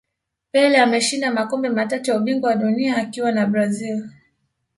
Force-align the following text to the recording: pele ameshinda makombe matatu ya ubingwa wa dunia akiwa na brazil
pele 0.51 0.77
ameshinda 0.77 1.31
makombe 1.31 1.69
matatu 1.69 2.11
ya 2.11 2.17
ubingwa 2.17 2.49
wa 2.49 2.55
dunia 2.55 2.97
akiwa 2.97 3.31
na 3.31 3.45
brazil 3.45 4.09